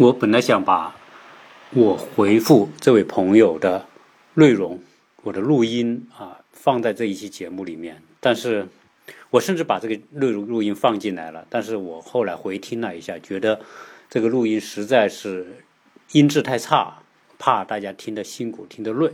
[0.00, 0.96] 我本来想把
[1.74, 3.84] 我回复这位朋友的
[4.32, 4.80] 内容，
[5.24, 8.66] 我的录音啊放在这一期节目里面，但是
[9.28, 13.60] 我甚至把这个内容录音放进来了，但是我后来回听了一下，觉得
[14.08, 15.62] 这个录音实在是
[16.12, 17.02] 音质太差，
[17.38, 19.10] 怕大家听得辛苦、听得累，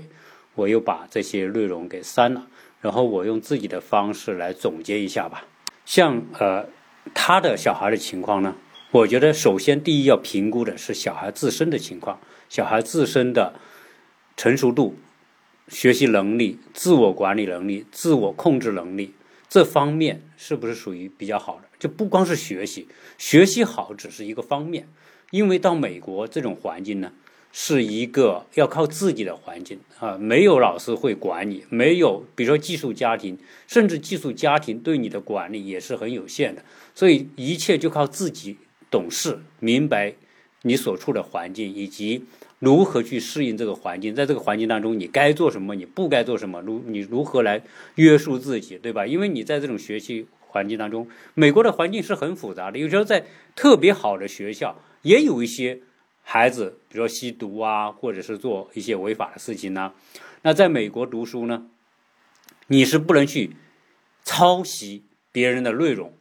[0.54, 2.46] 我又把这些内容给删了，
[2.80, 5.44] 然后我用自己的方式来总结一下吧。
[5.84, 6.64] 像呃
[7.12, 8.54] 他的小孩的情况呢？
[8.96, 13.52] 我觉得，首先第一要评估的是小孩自身的情况，小孩自身的
[14.38, 14.96] 成熟度、
[15.68, 19.12] 学习能力、自我管理能力、自我控制能力
[19.50, 21.68] 这方面是不是属于比较好的？
[21.78, 24.88] 就不光是学习，学习好只是一个方面，
[25.30, 27.12] 因为到美国这种环境呢，
[27.52, 38.56] 是一个要靠自己的环境啊，没有老师会管你，没有比如说寄宿家庭，甚至寄宿家庭对你的管理也是很有限的，所以一切就靠自己。
[38.90, 40.14] 懂事，明白
[40.62, 42.24] 你所处的环境，以及
[42.58, 44.14] 如何去适应这个环境。
[44.14, 47.62] 在这个环境当中，你该做什么，你不该做什么，如你如何来
[47.96, 49.06] 约束自己，对吧？
[49.06, 52.78] 因为你在这种学习环境当中，美国的环境是很复杂的。
[52.78, 55.80] 有时候在特别好的学校，也有一些
[56.22, 59.92] 孩子，比如说吸毒啊，或者是做一些违法的事情呢。
[60.42, 61.66] 那在美国读书呢，
[62.68, 63.50] 你是不能去
[64.24, 66.12] 抄袭别人的内容。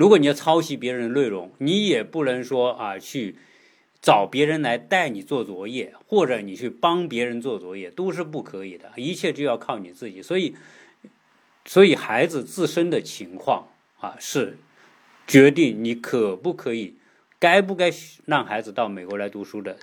[0.00, 3.36] 如果你要抄袭别人的内容，你也不能说啊去
[4.00, 8.90] 找别人来带你做作业，或者你去帮别人做作业，都是不可以的。
[8.96, 10.22] 一切就要靠你自己。
[10.22, 10.56] 所以，
[11.66, 13.68] 所以孩子自身的情况
[14.00, 14.56] 啊，是
[15.26, 16.94] 决定你可不可以、
[17.38, 17.90] 该不该
[18.24, 19.76] 让孩子到美国来读书的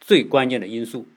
[0.00, 1.08] 最关键的因素。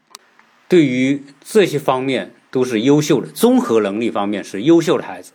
[0.68, 5.34] 对于这些方面都是优秀的，综合能力方面是优秀的孩子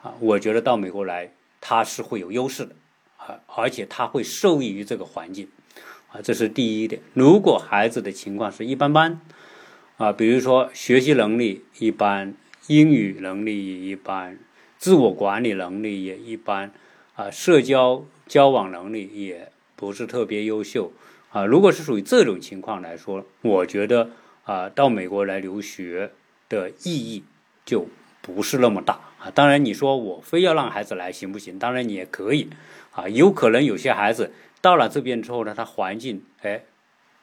[0.00, 1.34] 啊，我觉得到美国来。
[1.60, 2.74] 他是会有优势的，
[3.18, 5.48] 啊，而且他会受益于这个环境，
[6.10, 7.02] 啊，这是第一点。
[7.14, 9.20] 如果孩子的情况是一般般，
[9.96, 12.34] 啊，比如说学习能力一般，
[12.68, 14.38] 英语能力也一般，
[14.78, 16.72] 自我管理能力也一般，
[17.14, 20.92] 啊，社交交往能力也不是特别优秀，
[21.30, 24.10] 啊，如果是属于这种情况来说，我觉得
[24.44, 26.12] 啊，到美国来留学
[26.48, 27.22] 的意义
[27.64, 27.86] 就
[28.22, 29.00] 不是那么大。
[29.18, 31.58] 啊，当然你说我非要让孩子来行不行？
[31.58, 32.48] 当然你也可以，
[32.92, 34.32] 啊，有可能有些孩子
[34.62, 36.62] 到了这边之后呢，他环境哎，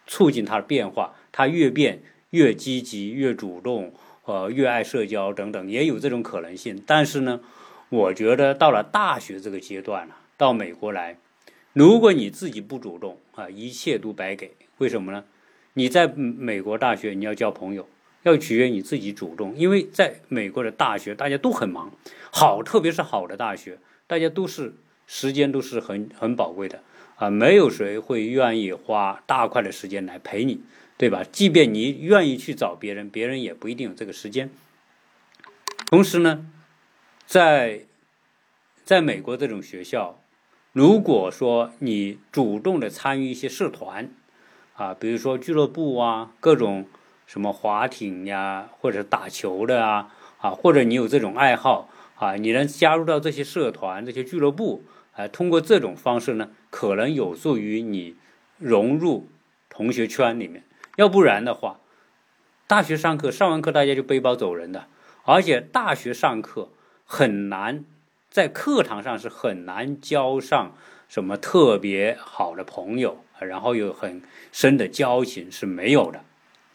[0.05, 3.93] 促进他的变化，他越变越积极、越主动，
[4.25, 6.83] 呃，越爱社交等等，也有这种可能性。
[6.85, 7.41] 但是呢，
[7.89, 11.17] 我觉得到了大学这个阶段了，到美国来，
[11.73, 14.51] 如果你自己不主动啊，一切都白给。
[14.77, 15.23] 为什么呢？
[15.73, 17.87] 你在美国大学你要交朋友。
[18.27, 21.91] 要取决于你自己主动，因为在美国的大学大家都很忙，
[22.29, 24.73] 好，特别是好的大学，大家都是
[25.07, 26.83] 时间都是很很宝贵的
[27.15, 30.61] 啊，没有谁会愿意花大块的时间来陪你，
[30.97, 31.23] 对吧？
[31.31, 34.49] 即便你愿意去找别人，别人也不一定有这个时间。
[35.85, 36.45] 同时呢，
[37.25, 37.81] 在
[38.83, 40.19] 在美国这种学校，
[40.73, 44.11] 如果说你主动的参与一些社团
[44.75, 46.85] 啊，比如说俱乐部啊，各种。
[47.27, 54.83] 什么划艇呀，或者打球的啊，啊，或者你有这种爱好啊，你能加入到这些社团、这些俱乐部，
[55.15, 58.15] 啊，通过这种方式呢，可能有助于你
[58.57, 59.27] 融入
[59.69, 60.63] 同学圈里面。
[60.95, 61.79] 要不然的话，
[62.65, 64.87] 大学上课上完课大家就背包走人的，
[65.25, 66.69] 而且大学上课
[67.05, 67.85] 很难
[68.31, 70.75] 在课堂上是很难交上
[71.07, 74.21] 什么特别好的朋友，然后有很
[74.51, 76.23] 深的交情是没有的。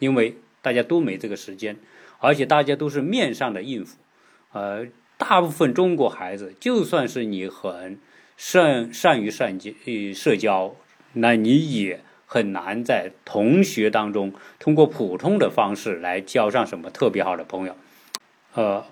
[0.02, 1.76] 因为大家都没这个时间，
[2.18, 3.98] 而且大家都是面上的应付，
[4.52, 4.84] 呃，
[5.16, 8.00] 大部分中国孩子，就算是你很
[8.36, 10.74] 善善于善交呃社交，
[11.12, 17.76] 那你也很难在同学当中通过普通的方式来交上什么特别好的朋友，
[18.54, 18.84] 呃，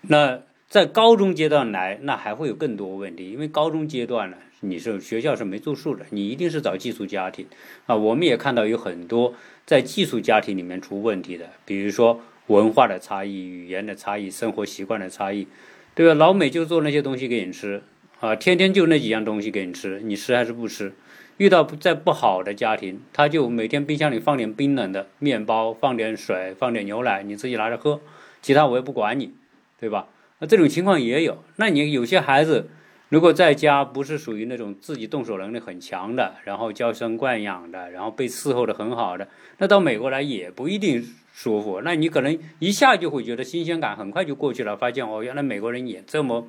[0.00, 4.36] 那在高中阶段来，那还会有更多问题，因为高中阶段呢。
[4.60, 7.46] 你是学校是没住宿的，你一定是找寄宿家庭
[7.86, 7.94] 啊。
[7.94, 9.32] 我们也看到有很多
[9.64, 15.46] 在寄宿家庭里面出问题的，比如说文化的差异、语言的差异、生活习惯的差异，
[15.94, 16.14] 对吧？
[16.14, 17.82] 老美就做那些东西给你吃
[18.18, 20.92] 啊，天天就那几样东西给你吃，你吃还是不吃？
[21.36, 28.00] 遇到在不好的家庭，他就每天冰箱里放点冰冷的面包，放点水，放点牛奶，你自己拿着喝，
[28.42, 29.32] 其他我也不管你，
[29.78, 30.08] 对吧？
[30.40, 31.44] 那这种情况也有。
[31.56, 32.70] 那你有些孩子。
[33.10, 39.26] 如果在家不是属于那种自己动手能力很强的，然后娇生惯养的，然后被伺候的很好的，
[39.56, 41.02] 那到美国来也不一定
[41.32, 41.80] 舒服。
[41.82, 46.48] 那你可能一下就会觉得新鲜感很快就过去了，发现哦，原来美国人也这么，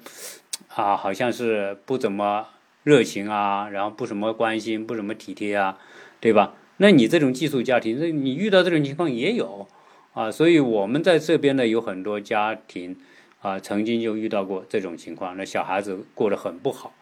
[0.76, 2.48] 啊，好像是不怎么
[2.84, 5.78] 热情啊，然后不什么关心，不怎么体贴啊，
[6.20, 6.56] 对吧？
[6.76, 9.66] 那你这种寄宿家庭，那你遇到这种情况也有
[10.12, 10.30] 啊。
[10.30, 12.98] 所以我们在这边呢，有很多家庭
[13.42, 16.94] 啊，曾经就遇到过这种情况，那小孩子过得很不好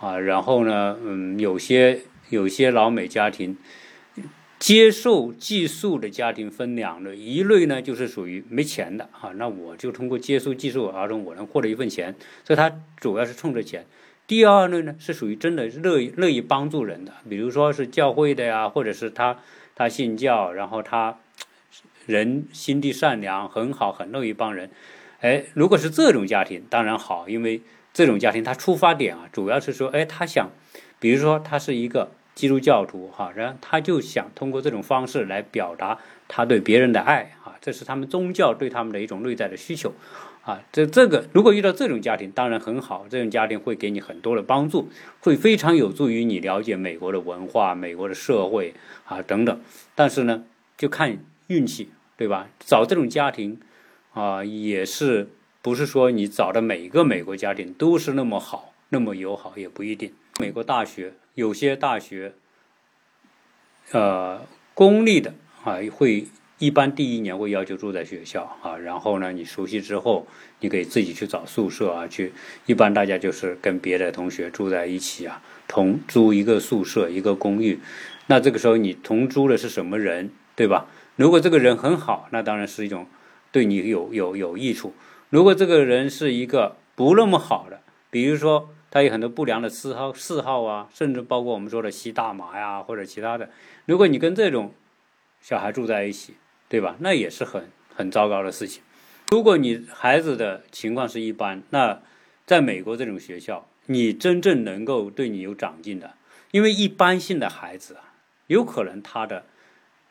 [0.00, 0.18] 啊。
[0.18, 2.00] 然后呢，嗯，有些
[2.30, 3.56] 有些老美家庭。
[4.58, 13.84] 接受寄宿的家庭分两类，一类呢就是属于没钱的啊，那我就通过接受寄宿儿童，我能获得一份钱，所以他主要是冲着钱。
[14.26, 19.36] 第二类呢是属于真的乐意乐意帮助人的，比如说是教会的呀，或者是他
[19.74, 21.18] 他信教，然后他
[22.06, 24.70] 人心地善良，很好，很乐意帮人。
[25.26, 27.60] 哎，如果是这种家庭，当然好，因为
[27.92, 30.50] 这种家庭他出发点啊，主要是说，哎，他想，
[31.00, 32.10] 比如说他是一个。
[32.36, 35.96] 基督教徒哈，然后他就想通过这种方式来表达
[36.28, 39.90] 他对别人的爱啊，这是他们宗教对他们的一种内在的需求
[40.44, 40.60] 啊。
[40.70, 44.90] 这这个如果遇到这种家庭，当然很好，这种家庭会给你很多的帮助，
[45.20, 48.74] 会非常有助于你了解美国的文化、美国的社会
[49.06, 49.58] 啊等等。
[49.94, 50.44] 但是呢，
[50.76, 51.88] 就看运气，
[52.18, 52.50] 对吧？
[52.60, 53.58] 找这种家庭
[54.16, 55.28] 啊，也是
[55.60, 60.14] 不是说你找的每一个美国家庭都是那么好、那么友好，也不一定。
[60.40, 61.12] 美国大学。
[61.34, 62.32] 有些大学，
[63.92, 64.40] 呃，
[64.72, 65.34] 公立的
[65.64, 66.28] 啊，会
[66.58, 70.26] 一般第一年会要求住在学校啊，然后呢，你熟悉之后，
[70.60, 72.32] 你可以自己去找宿舍啊，去。
[72.64, 77.78] 一般大家就是跟别的同学住在一起啊，同租一个宿舍一个公寓。
[78.28, 80.86] 那这个时候你同租的是什么人，对吧？
[81.16, 83.06] 如果这个人很好，那当然是一种
[83.56, 84.92] 对你有有有益处。
[85.30, 87.80] 如果这个人是一个不那么好的，
[88.10, 88.68] 比如说。
[88.88, 93.50] 他有很多不良的嗜好嗜好啊，甚至包括我们说的吸大麻呀，或者其他的。
[93.84, 94.72] 如果你跟这种
[95.42, 96.34] 小孩住在一起，
[96.66, 96.96] 对吧？
[97.00, 98.82] 那也是很很糟糕的事情。
[99.28, 102.00] 如果你孩子的情况是一般，那
[102.46, 106.14] 在美国这种学校，你真正能够对你有长进的，
[106.52, 108.14] 因为一般性的孩子啊，
[108.46, 109.44] 有可能他的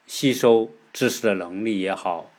[0.05, 2.29] 吸收知识的能力也好，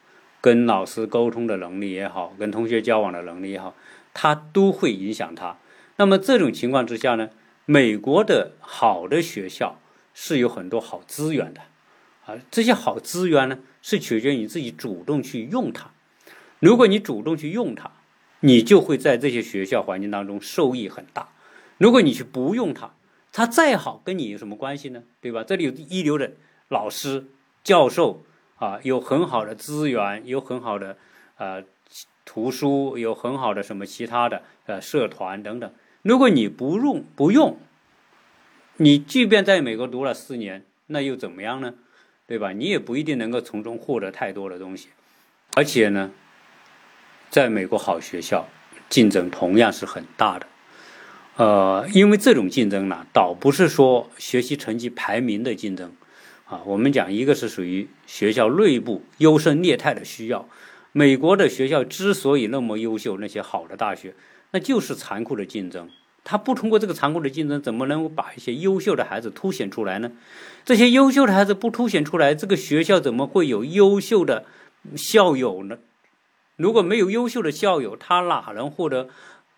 [0.47, 3.75] 跟老师沟通的能力也好，跟同学交往的能力也好，
[4.15, 5.59] 他都会影响他。
[5.97, 7.31] 那么这种情况之下呢，
[7.65, 9.81] 美国的好的学校
[10.15, 11.63] 是有很多好资源的，
[12.27, 15.91] 啊，这些好资源呢是取决于你自己主动去用它。
[16.61, 17.91] 如果你主动去用它，
[18.39, 21.31] 你就会在这些学校环境当中受益很大。
[21.79, 22.93] 如果你去不用它，
[23.33, 25.03] 它再好跟你有什么关系呢？
[25.21, 25.43] 对吧？
[25.43, 26.35] 这里有一流的
[26.69, 27.25] 老师、
[27.65, 28.23] 教授
[28.57, 30.97] 啊，有很好的资源，有很好的
[31.37, 31.63] 呃
[32.25, 35.73] 图书，有很好的什么其他的呃社团等等。
[36.03, 37.59] 如果你不用不用，
[38.77, 41.75] 你即便在美国读了四年，那又怎么样呢？
[42.27, 42.53] 对吧？
[42.53, 44.89] 你也不一定能够从中获得太多的东西。
[45.55, 46.11] 而且呢，
[47.31, 48.49] 在美国好学校
[48.89, 50.47] 竞争同样是很大的。
[51.37, 55.93] 呃，因为这种竞争呢，倒不是说学习成绩排名的竞争
[56.47, 56.63] 啊。
[56.65, 60.49] 我们讲一个是属于学校内部优胜劣汰的需要。
[60.93, 64.15] 美国的学校之所以那么优秀，那些好的大学。
[64.53, 65.91] 那就是残酷的竞争，
[66.25, 70.13] 他不通过这个残酷的竞争，怎么能够把一些优秀的孩子凸显出来呢？
[70.65, 74.47] 这些优秀的孩子不凸显出来，这个学校怎么会有优秀的
[74.97, 75.79] 校友呢？
[76.57, 79.09] 如果没有优秀的校友，他哪能获得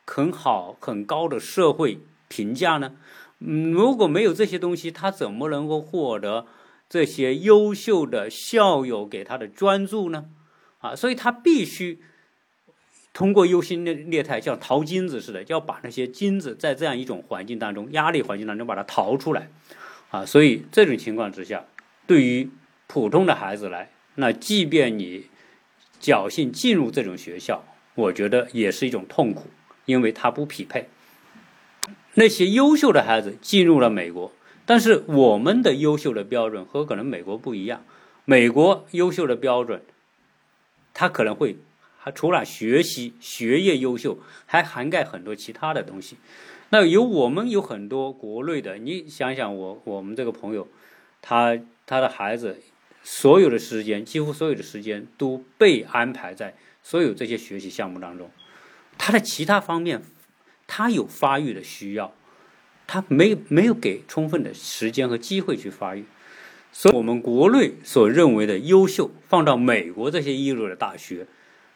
[0.07, 2.93] 很好很高的社会评价呢？
[3.39, 6.47] 嗯，如果没有这些东西，他怎么能够获得
[6.89, 10.27] 这些优秀的校友给他的专注呢？
[10.79, 12.01] 啊，所以他必须。
[13.15, 19.51] 通过优心劣劣汰，像淘金子似的，要把那些金子在这样一种环境当中、压力环境当中把它淘出来，
[20.11, 21.65] 啊，所以这种情况之下，
[22.07, 22.49] 对于
[22.87, 25.27] 普通的孩子来，那即便你
[26.01, 27.65] 侥幸进入这种学校，
[27.97, 29.49] 我觉得也是一种痛苦，
[29.87, 30.89] 因为他不匹配。
[32.15, 34.31] 那些优秀的孩子进入了美国，
[34.69, 37.83] 但是我们的优秀的标准和可能美国不一样，
[38.27, 39.81] 美国优秀的标准，
[40.93, 41.57] 他可能会。
[42.01, 46.17] 还除了学习学业优秀，还涵盖很多其他的东西。
[46.69, 50.69] 那有我们有很多国内的，你想想我我们这个朋友，
[51.21, 52.61] 他他的孩子
[53.03, 58.31] 所有的时间，几乎所有的时间都被安排在所有这些学习项目当中。
[58.97, 60.03] 他的其他方面，
[60.69, 62.15] 他有发育的需要，
[62.89, 66.05] 他没没有给充分的时间和机会去发育。
[66.73, 71.29] 所以，我们国内所认为的优秀，放到美国这些一流的大学。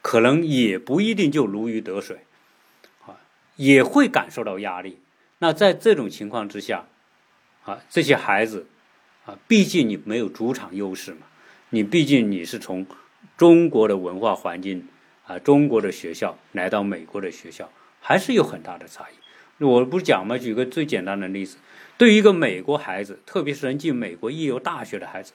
[0.05, 2.25] 可能也不一定就如鱼得水，
[3.07, 3.15] 啊，
[3.55, 4.99] 也会感受到压力。
[5.39, 6.87] 那在这种情况之下，
[7.63, 8.67] 啊，这些孩子，
[9.25, 11.19] 啊，毕竟你没有主场优势嘛，
[11.71, 12.85] 你毕竟你是从
[13.37, 14.89] 中国的文化环境
[15.25, 19.22] 啊，中国的学校来到美国的学校，还是有很大的差异。
[19.63, 20.37] 我不是讲吗？
[20.37, 21.57] 举个最简单的例子，
[21.97, 25.33] 对于一个美国孩子，特别是能进美国一流大学的孩子，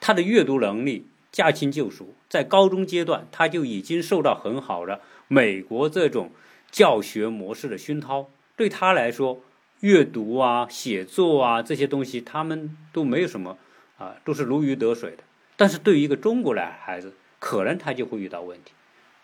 [0.00, 6.32] 他的阅读能力驾轻就熟，在高中阶段他就已经受到很好的美国这种
[6.70, 9.42] 教学模式的熏陶，对他来说，
[9.80, 13.56] 阅读啊、写作啊这些东西，他们都没有什么
[13.98, 15.18] 啊，都是如鱼得水的。
[15.56, 18.72] 但是对于一个中国的孩子，可能他就会遇到问题，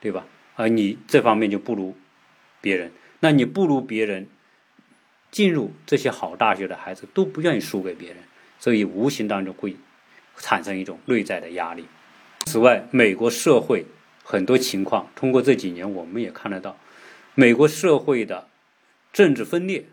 [0.00, 0.26] 对吧？
[0.54, 1.96] 啊，你这方面就不如
[2.60, 4.28] 别人，那你不如别人。
[5.34, 8.18] 进入这些好大学的孩子都不愿意输给别人，
[8.60, 9.74] 所以无形当中会
[10.36, 11.84] 产生一种内在的压力。
[12.46, 13.84] 此外，美国社会
[14.22, 16.78] 很多情况，通过这几年我们也看得到，
[17.34, 18.46] 美国社会的
[19.12, 19.86] 政治分裂，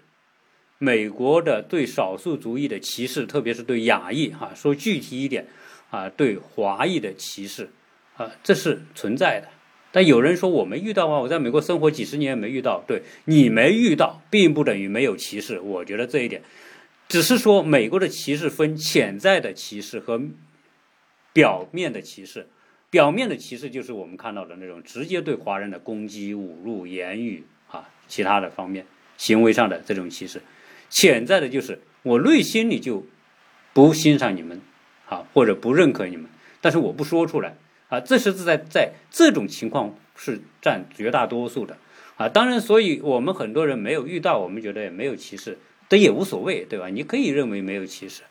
[0.78, 5.48] 美国的对少数族裔的歧视，特别是对亚裔哈，说具体一点
[5.90, 7.72] 啊，对华裔的歧视
[8.16, 9.48] 啊，这是存在的。
[9.92, 12.84] 但有人说我没遇到啊，我在美国生活几十年没遇到。
[12.88, 15.60] 对你没遇到，并不等于没有歧视。
[15.60, 16.42] 我觉得这一点，
[17.10, 20.22] 只是说美国的歧视分潜在的歧视和
[21.34, 22.48] 表面的歧视。
[22.90, 28.86] 表面的歧视就是我们看到的那种直接对华人的攻击、侮辱、言语啊，其他的方面
[29.18, 30.42] 行为上的这种歧视。
[30.90, 33.06] 潜在的就是我内心里就
[33.74, 34.62] 不欣赏你们
[35.08, 36.30] 啊，或者不认可你们，
[36.60, 37.56] 但是我不说出来。
[37.92, 41.78] 啊，这是在在这种情况是占绝大多数的，
[42.16, 45.58] 啊，当然，所以我们很多人没有遇到，我们觉得也没有歧视，
[45.90, 46.88] 这也无所谓，对吧？
[46.88, 48.24] 你可以认为没有歧视。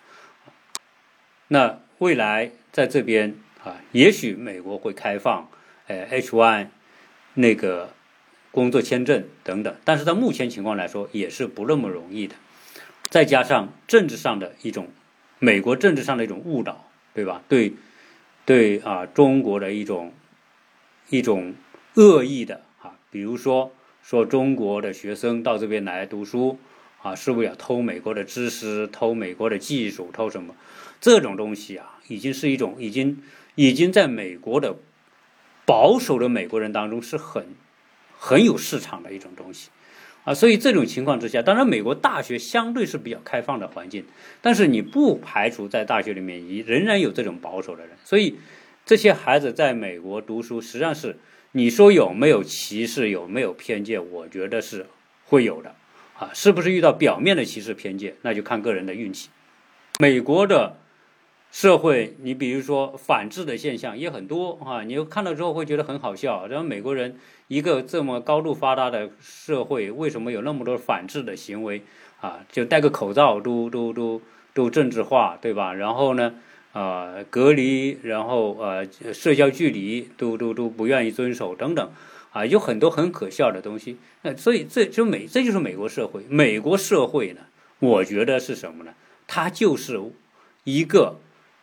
[1.49, 5.51] 那未来在这边啊，也许美国会开放，
[5.89, 6.69] 呃，H1
[7.35, 7.93] 那个
[8.51, 12.35] 工作签证等等，但是在目前情况来说，也是不那么容易的。
[13.11, 14.89] 再加上政治上的一种，
[15.39, 17.43] 美国政治上的一种误导，对吧？
[17.47, 17.75] 对。
[18.51, 20.13] 对啊，中国的一种
[21.09, 21.55] 一种
[21.95, 26.59] 恶意的啊，比如说说中国的学生到这边来读书
[27.01, 30.57] 啊，是不是要偷美国的知识、偷美国的技术、偷什么？
[31.01, 33.23] 这种东西啊，已经是一种已经
[33.55, 34.75] 已经在美国的
[35.65, 37.55] 保守的美国人当中是很
[38.19, 39.71] 很有市场的一种东西。
[40.25, 44.05] 啊，所以这种情况之下，当然美国大学相对是比较开放的环境，
[44.43, 47.97] 但是你不排除在大学里面也仍然有这种保守的人。
[48.05, 48.39] 所以
[48.85, 51.19] 这些孩子在美国读书，实际上是
[51.53, 54.11] 你说有没有歧视，有没有偏见？
[54.11, 54.87] 我觉得是
[55.25, 55.75] 会有的。
[56.19, 59.31] 啊，是不是遇到表面的歧视偏见，那就看个人的运气。
[59.99, 60.77] 美国的。
[61.53, 66.47] 社会，你比如说反制的现象也很多啊，你看到之后会觉得很好笑。
[66.47, 71.83] 然后美国人一个这么高度发达的社会，为什么有那么多反制的行为
[72.21, 72.47] 啊？
[72.53, 74.23] 就戴个口罩都都都
[74.55, 75.75] 都政治化，对吧？
[75.75, 76.35] 然后呢，
[76.73, 81.91] 啊，隔离，然后呃，社交距离都都都不愿意遵守等等，
[82.31, 83.97] 啊，有很多很可笑的东西。
[84.23, 86.23] 那所以这就美，这就是美国社会。
[86.29, 87.41] 美国社会呢，
[87.81, 88.93] 我觉得是什么呢？
[89.27, 90.01] 它就是
[90.63, 91.17] 一个。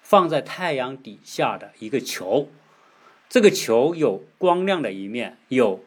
[0.08, 2.48] 放在太阳底下的一个球，
[3.28, 5.84] 这个球有光亮的一面，有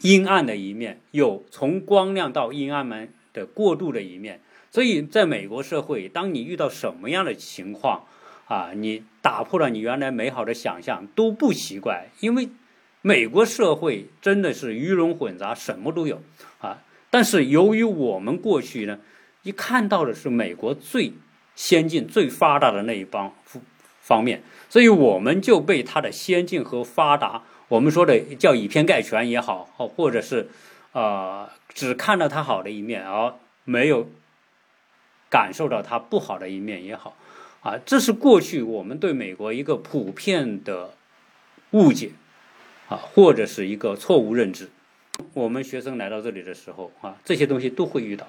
[0.00, 4.42] 阴暗的一面，有从光亮到阴暗门的过渡的一面。
[4.70, 8.04] 所以，在美国社会，当你遇到什么样的情况
[8.46, 12.50] 啊，你打破了你原来美好的想象都不奇怪，因为
[13.00, 16.20] 美国社会真的是鱼龙混杂，什么都有
[16.58, 16.82] 啊。
[17.08, 18.98] 但是，由于我们过去呢，
[19.44, 21.14] 一看到的是美国最。
[21.54, 23.62] 先进最发达的那一帮方
[24.00, 30.48] 方面，所以我们就被它的先进和发达，我们说的叫以偏概全也好，或者是
[30.92, 34.08] 呃只看到它好的一面，而没有
[35.30, 37.16] 感受到它不好的一面也好，
[37.60, 40.94] 啊，这是过去我们对美国一个普遍的
[41.70, 42.10] 误解
[42.88, 44.68] 啊，或者是一个错误认知。
[45.34, 48.26] 我们学生来到这里的时候啊，这些东西都会遇到。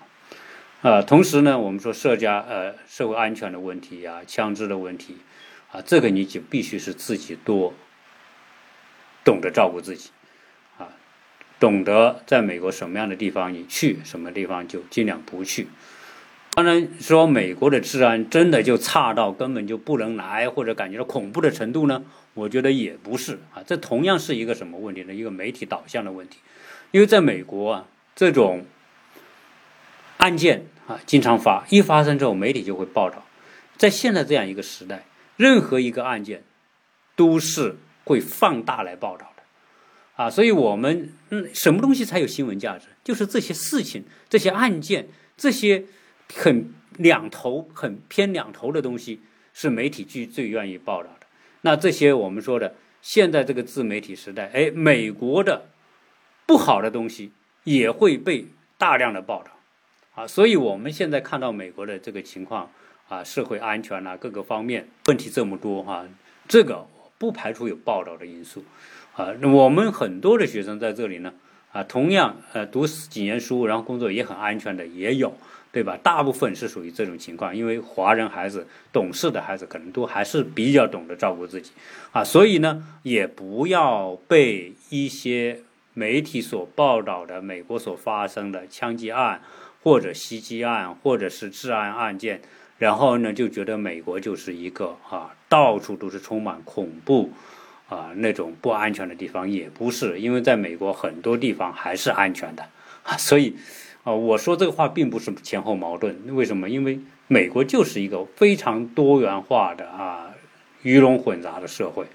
[0.84, 5.16] 啊，同时呢，我们说社交呃社会安全的问题呀，枪支的问题，
[5.72, 7.74] 啊，这个你就必须是自己多
[9.24, 10.10] 懂得照顾自己，
[10.78, 10.90] 啊，
[11.58, 15.70] 懂得在美国什么样的地方你去，什么地方就尽量不去。
[16.52, 22.04] 当然说美国的治安真的就差到根本就不能来，或者感觉到恐怖的程度呢？
[22.34, 25.13] 我觉得也不是啊，这同样是一个什么问题呢？
[25.13, 26.40] 一个媒体导向的问题，
[26.92, 28.66] 因为在美国啊，这种
[30.18, 30.66] 案件。
[30.88, 33.25] 啊，经常发，一发生之后，媒体就会报道。
[33.78, 35.06] 在现在这样一个时代，
[35.38, 36.44] 任何一个案件
[37.16, 39.44] 都是会放大来报道的。
[40.16, 42.88] 啊，所以我们嗯，什么东西才有新闻价值？
[43.04, 45.86] 就是这些事情、这些案件、这些
[46.36, 49.22] 很两头、很偏两头的东西，
[49.54, 51.25] 是媒体最最愿意报道的。
[51.62, 55.70] 那这些我们说的，现在这个自媒体时代，哎，美国的
[56.46, 57.32] 不好的东西
[57.63, 58.46] 也会被
[58.78, 59.53] 大量的报道。
[60.15, 62.70] 啊，所以我们现在看到美国的这个情况
[63.10, 66.05] 啊，社会安全啊各个方面问题这么多哈，
[66.48, 66.86] 这个
[67.17, 68.63] 不排除有报道的因素
[69.15, 69.34] 啊。
[69.39, 71.34] 那我们很多的学生在这里呢
[71.72, 75.36] 啊，同样呃读几年书，然后工作也很安全的也有，
[75.72, 75.98] 对吧？
[76.03, 81.72] 大部分是属于这种情况，因为华人孩子懂事的孩子可能都还是比较懂得照顾自己
[82.12, 85.62] 啊，所以呢，也不要被一些
[85.94, 89.42] 媒体所报道的美国所发生的枪击案。
[89.86, 92.40] 或者袭击案，或者是治安案件，
[92.78, 97.34] 然后呢，就觉得美国就是一个啊，到处都是充满恐怖
[97.90, 102.66] 啊那种不安全的地方，也不是，因为在美国很多地方还是安全的
[103.04, 103.58] 啊，所以
[104.06, 106.70] 啊，我说这个话并不是前后矛盾，为什么？
[106.70, 110.34] 因为美国就是一个非常多元化的啊，
[110.82, 112.06] 鱼龙混杂的社会，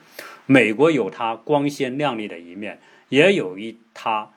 [0.47, 4.31] 美国有它光鲜亮丽的一面，也有一它。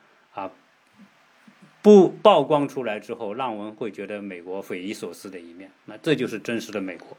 [1.84, 5.68] 不曝光出来之后，让人会觉得美国匪夷所思的一面。
[5.86, 7.16] 那这就是真实的美国。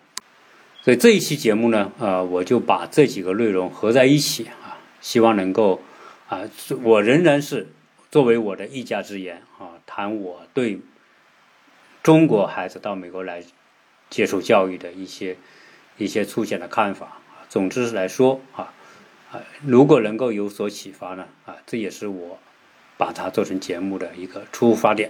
[0.82, 5.82] 所以这一期节目呢，呃，我就把这几个内容合在一起啊，希望能够
[6.30, 6.44] 啊，
[6.82, 7.68] 我仍然是
[8.10, 10.80] 作为我的一家之言啊，谈我对
[12.02, 13.44] 中国孩子到美国来
[14.10, 15.36] 接受教育的一些
[15.98, 17.18] 一些粗浅的看法。
[17.50, 18.74] 总之来说啊
[19.66, 22.40] 如果能够有所启发呢啊，这也是我。
[22.96, 25.10] 把它做成节目的一个出发点。